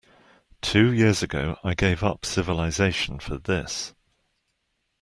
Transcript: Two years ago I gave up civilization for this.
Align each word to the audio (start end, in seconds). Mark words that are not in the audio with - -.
Two 0.63 0.91
years 0.91 1.21
ago 1.21 1.57
I 1.63 1.75
gave 1.75 2.03
up 2.03 2.25
civilization 2.25 3.19
for 3.19 3.37
this. 3.37 3.93